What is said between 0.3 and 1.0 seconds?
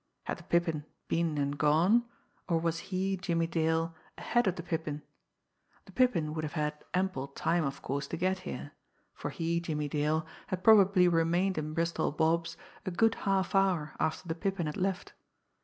the Pippin